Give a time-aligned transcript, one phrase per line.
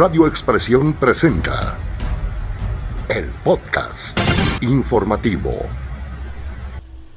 [0.00, 1.76] Radio Expresión presenta
[3.10, 4.18] el podcast
[4.62, 5.52] informativo.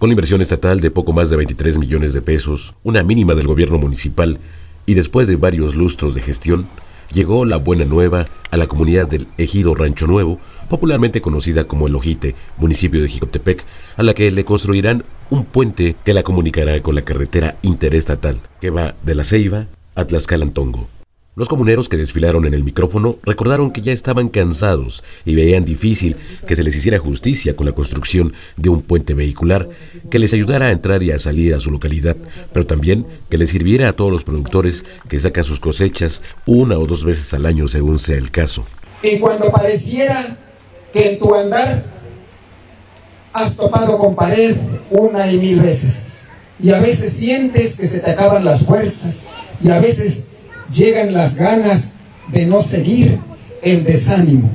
[0.00, 3.78] Con inversión estatal de poco más de 23 millones de pesos, una mínima del gobierno
[3.78, 4.40] municipal
[4.86, 6.66] y después de varios lustros de gestión,
[7.12, 11.94] llegó la buena nueva a la comunidad del Ejido Rancho Nuevo, popularmente conocida como El
[11.94, 13.64] Ojite, municipio de Jicotepec,
[13.96, 18.70] a la que le construirán un puente que la comunicará con la carretera interestatal que
[18.70, 20.88] va de La Ceiba a Tlaxcalantongo.
[21.36, 26.14] Los comuneros que desfilaron en el micrófono recordaron que ya estaban cansados y veían difícil
[26.46, 29.68] que se les hiciera justicia con la construcción de un puente vehicular
[30.12, 32.16] que les ayudara a entrar y a salir a su localidad,
[32.52, 36.86] pero también que les sirviera a todos los productores que sacan sus cosechas una o
[36.86, 38.64] dos veces al año según sea el caso.
[39.02, 40.38] Y cuando pareciera
[40.92, 41.84] que en tu andar
[43.32, 44.56] has topado con pared
[44.88, 46.26] una y mil veces,
[46.60, 49.24] y a veces sientes que se te acaban las fuerzas,
[49.60, 50.28] y a veces
[50.70, 51.94] llegan las ganas
[52.28, 53.20] de no seguir
[53.62, 54.50] el desánimo.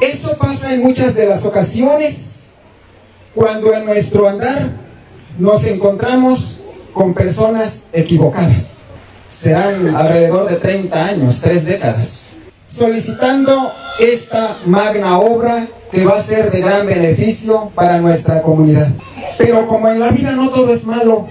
[0.00, 2.50] Eso pasa en muchas de las ocasiones
[3.34, 4.70] cuando en nuestro andar
[5.38, 6.60] nos encontramos
[6.92, 8.84] con personas equivocadas.
[9.28, 12.36] Serán alrededor de 30 años, tres décadas,
[12.66, 18.88] solicitando esta magna obra que va a ser de gran beneficio para nuestra comunidad.
[19.38, 21.26] Pero como en la vida no todo es malo,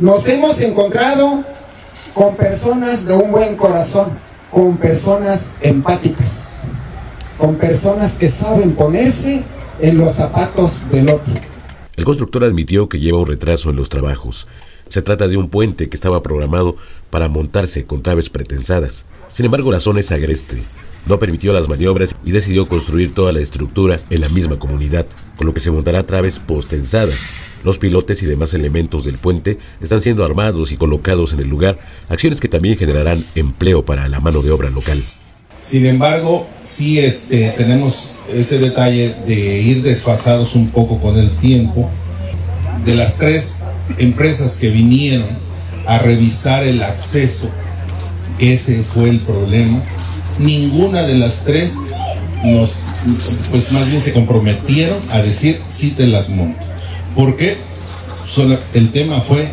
[0.00, 1.44] nos hemos encontrado
[2.18, 4.08] con personas de un buen corazón,
[4.50, 6.62] con personas empáticas,
[7.38, 9.44] con personas que saben ponerse
[9.78, 11.32] en los zapatos del otro.
[11.94, 14.48] El constructor admitió que lleva un retraso en los trabajos.
[14.88, 16.76] Se trata de un puente que estaba programado
[17.08, 19.04] para montarse con traves pretensadas.
[19.28, 20.56] Sin embargo, la zona es agreste.
[21.06, 25.46] No permitió las maniobras y decidió construir toda la estructura en la misma comunidad, con
[25.46, 30.24] lo que se montará traves postensadas los pilotes y demás elementos del puente están siendo
[30.24, 31.78] armados y colocados en el lugar,
[32.08, 35.02] acciones que también generarán empleo para la mano de obra local.
[35.60, 41.90] Sin embargo, sí este, tenemos ese detalle de ir desfasados un poco con el tiempo.
[42.84, 43.58] De las tres
[43.98, 45.26] empresas que vinieron
[45.86, 47.50] a revisar el acceso,
[48.38, 49.82] que ese fue el problema,
[50.38, 51.74] ninguna de las tres
[52.44, 52.84] nos,
[53.50, 56.67] pues más bien se comprometieron a decir sí te las monto
[57.14, 57.56] porque
[58.74, 59.48] el tema fue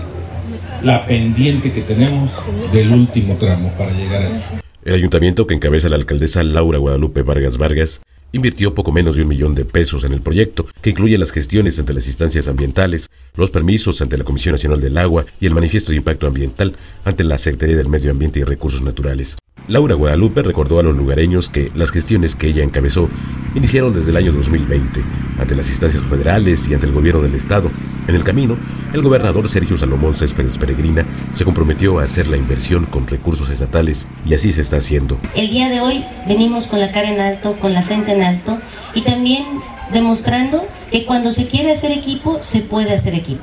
[0.83, 2.31] la pendiente que tenemos
[2.71, 4.43] del último tramo para llegar ahí.
[4.83, 8.01] El ayuntamiento que encabeza la alcaldesa Laura Guadalupe Vargas Vargas
[8.35, 11.79] invirtió poco menos de un millón de pesos en el proyecto, que incluye las gestiones
[11.79, 15.91] ante las instancias ambientales, los permisos ante la Comisión Nacional del Agua y el manifiesto
[15.91, 19.37] de impacto ambiental ante la Secretaría del Medio Ambiente y Recursos Naturales.
[19.67, 23.09] Laura Guadalupe recordó a los lugareños que las gestiones que ella encabezó
[23.55, 25.01] iniciaron desde el año 2020,
[25.39, 27.71] ante las instancias federales y ante el gobierno del Estado.
[28.07, 28.57] En el camino,
[28.93, 34.07] el gobernador Sergio Salomón Céspedes Peregrina se comprometió a hacer la inversión con recursos estatales
[34.25, 35.17] y así se está haciendo.
[35.35, 38.59] El día de hoy venimos con la cara en alto, con la frente en alto
[38.93, 39.43] y también
[39.91, 43.41] demostrando que cuando se quiere hacer equipo, se puede hacer equipo.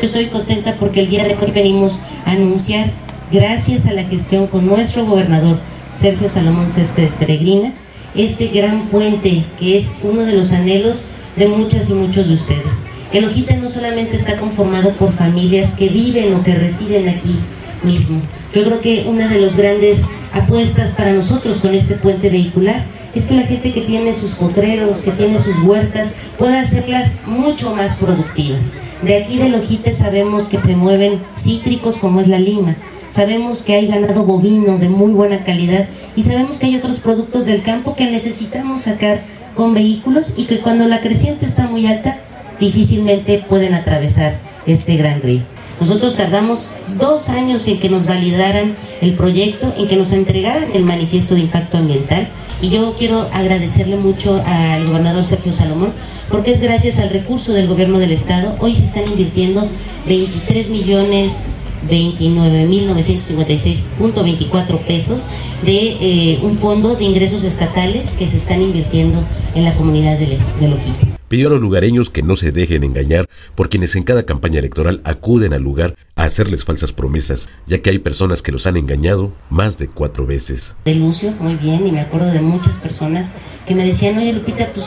[0.00, 2.90] Yo estoy contenta porque el día de hoy venimos a anunciar
[3.32, 5.58] gracias a la gestión con nuestro gobernador
[5.92, 7.72] Sergio Salomón Céspedes Peregrina,
[8.14, 12.74] este gran puente que es uno de los anhelos de muchas y muchos de ustedes.
[13.12, 17.38] El Ojita no solamente está conformado por familias que viven o que residen aquí
[17.82, 18.20] mismo.
[18.52, 20.02] Yo creo que una de las grandes
[20.32, 25.00] apuestas para nosotros con este puente vehicular es que la gente que tiene sus potreros,
[25.00, 26.08] que tiene sus huertas,
[26.38, 28.60] pueda hacerlas mucho más productivas.
[29.02, 32.76] De aquí del Ojite sabemos que se mueven cítricos como es la lima,
[33.14, 35.86] sabemos que hay ganado bovino de muy buena calidad
[36.16, 39.22] y sabemos que hay otros productos del campo que necesitamos sacar
[39.54, 42.18] con vehículos y que cuando la creciente está muy alta
[42.58, 44.34] difícilmente pueden atravesar
[44.66, 45.42] este gran río.
[45.80, 50.82] Nosotros tardamos dos años en que nos validaran el proyecto, en que nos entregaran el
[50.82, 52.26] manifiesto de impacto ambiental
[52.60, 55.92] y yo quiero agradecerle mucho al gobernador Sergio Salomón
[56.30, 59.68] porque es gracias al recurso del gobierno del estado, hoy se están invirtiendo
[60.08, 61.44] 23 millones
[61.88, 65.26] 29.956.24 pesos
[65.64, 69.22] de eh, un fondo de ingresos estatales que se están invirtiendo
[69.54, 71.06] en la comunidad de, de Lojito.
[71.28, 75.00] Pidió a los lugareños que no se dejen engañar por quienes en cada campaña electoral
[75.04, 79.32] acuden al lugar a hacerles falsas promesas, ya que hay personas que los han engañado
[79.50, 80.76] más de cuatro veces.
[80.84, 83.32] De Lucio, muy bien, y me acuerdo de muchas personas
[83.66, 84.86] que me decían, oye Lupita, pues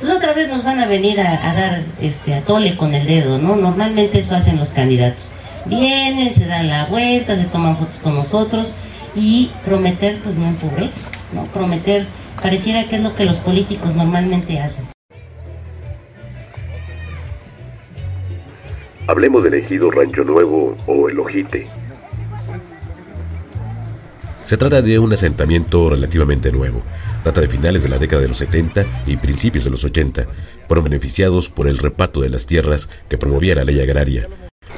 [0.00, 3.06] pues otra vez nos van a venir a, a, dar este a tole con el
[3.06, 3.54] dedo, ¿no?
[3.54, 5.30] Normalmente eso hacen los candidatos
[5.66, 8.72] vienen, se dan la vuelta, se toman fotos con nosotros
[9.14, 11.00] y prometer pues no empobrece,
[11.32, 11.44] ¿no?
[11.44, 12.06] Prometer
[12.42, 14.86] pareciera que es lo que los políticos normalmente hacen.
[19.06, 21.66] Hablemos del ejido Rancho Nuevo o El Ojite.
[24.44, 26.82] Se trata de un asentamiento relativamente nuevo.
[27.24, 30.26] Data de finales de la década de los 70 y principios de los 80.
[30.66, 34.28] Fueron beneficiados por el reparto de las tierras que promovía la ley agraria.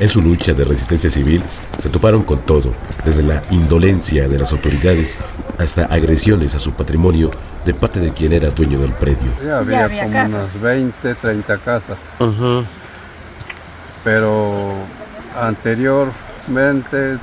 [0.02, 1.40] En su lucha de resistencia civil
[1.78, 2.72] se toparon con todo,
[3.04, 5.16] desde la indolencia de las autoridades
[5.58, 7.30] hasta agresiones a su patrimonio
[7.64, 9.32] de parte de quien era dueño del predio.
[9.56, 11.98] había, como unas 20, 30 casas.
[14.02, 14.72] Pero
[15.40, 17.18] anteriormente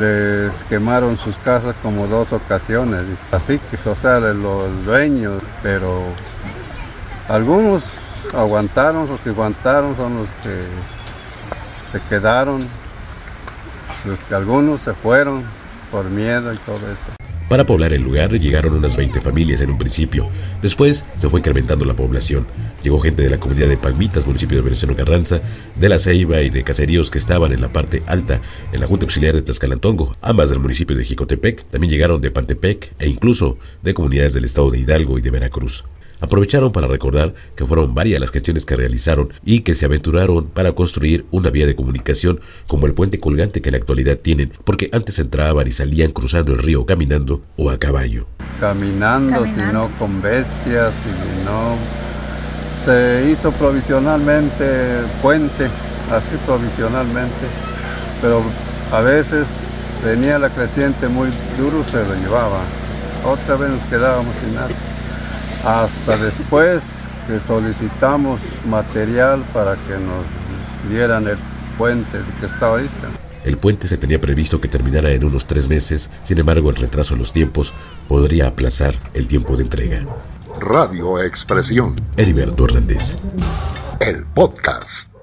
[0.00, 3.02] les quemaron sus casas como dos ocasiones.
[3.32, 6.04] Así que, o sea, los dueños, pero
[7.28, 7.82] algunos
[8.32, 10.64] aguantaron, los que aguantaron son los que
[11.94, 12.60] se quedaron,
[14.04, 15.44] los que algunos se fueron
[15.92, 17.14] por miedo y todo eso.
[17.48, 20.28] Para poblar el lugar llegaron unas 20 familias en un principio.
[20.60, 22.46] Después se fue incrementando la población.
[22.82, 25.40] Llegó gente de la comunidad de Palmitas, municipio de Veneciano Carranza,
[25.76, 28.40] de La Ceiba y de caseríos que estaban en la parte alta,
[28.72, 31.64] en la Junta Auxiliar de Tlaxcalantongo, ambas del municipio de Jicotepec.
[31.70, 35.84] También llegaron de Pantepec e incluso de comunidades del estado de Hidalgo y de Veracruz
[36.20, 40.72] aprovecharon para recordar que fueron varias las gestiones que realizaron y que se aventuraron para
[40.72, 44.88] construir una vía de comunicación como el puente colgante que en la actualidad tienen, porque
[44.92, 48.26] antes entraban y salían cruzando el río caminando o a caballo.
[48.60, 51.76] Caminando, sino con bestias, y no
[52.84, 55.64] se hizo provisionalmente puente,
[56.10, 57.46] así provisionalmente,
[58.20, 58.42] pero
[58.92, 59.46] a veces
[60.04, 61.28] venía la creciente muy
[61.58, 62.60] duro, se lo llevaba.
[63.24, 64.68] Otra vez nos quedábamos sin nada
[65.66, 66.82] hasta después
[67.26, 71.38] que solicitamos material para que nos dieran el
[71.78, 73.08] puente que está ahorita.
[73.44, 77.14] El puente se tenía previsto que terminara en unos tres meses, sin embargo el retraso
[77.14, 77.74] en los tiempos
[78.08, 80.06] podría aplazar el tiempo de entrega.
[80.60, 81.94] Radio Expresión.
[82.16, 83.16] Heriberto Hernández.
[84.00, 85.13] El podcast.